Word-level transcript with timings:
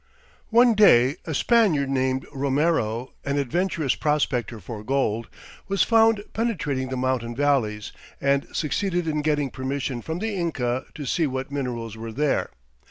One 0.49 0.73
day 0.73 1.17
a 1.25 1.33
Spaniard 1.35 1.87
named 1.91 2.25
Romero, 2.33 3.13
an 3.23 3.37
adventurous 3.37 3.93
prospector 3.93 4.59
for 4.59 4.83
gold, 4.83 5.29
was 5.67 5.83
found 5.83 6.23
penetrating 6.33 6.89
the 6.89 6.97
mountain 6.97 7.35
valleys, 7.35 7.91
and 8.19 8.47
succeeded 8.51 9.07
in 9.07 9.21
getting 9.21 9.51
permission 9.51 10.01
from 10.01 10.17
the 10.17 10.33
Inca 10.33 10.85
to 10.95 11.05
see 11.05 11.27
what 11.27 11.51
minerals 11.51 11.97
were 11.97 12.11
there. 12.11 12.49